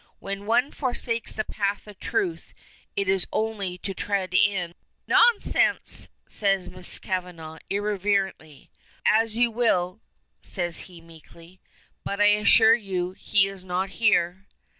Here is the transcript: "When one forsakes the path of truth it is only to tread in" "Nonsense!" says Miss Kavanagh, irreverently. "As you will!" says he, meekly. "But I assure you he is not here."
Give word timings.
"When 0.17 0.47
one 0.47 0.71
forsakes 0.71 1.33
the 1.33 1.43
path 1.45 1.85
of 1.85 1.99
truth 1.99 2.55
it 2.95 3.07
is 3.07 3.27
only 3.31 3.77
to 3.77 3.93
tread 3.93 4.33
in" 4.33 4.73
"Nonsense!" 5.07 6.09
says 6.25 6.67
Miss 6.67 6.97
Kavanagh, 6.97 7.59
irreverently. 7.69 8.71
"As 9.05 9.35
you 9.35 9.51
will!" 9.51 10.01
says 10.41 10.79
he, 10.89 11.01
meekly. 11.01 11.59
"But 12.03 12.19
I 12.19 12.31
assure 12.39 12.73
you 12.73 13.11
he 13.11 13.45
is 13.45 13.63
not 13.63 13.89
here." 13.89 14.47